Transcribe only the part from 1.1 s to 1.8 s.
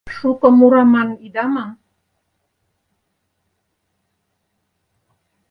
ида ман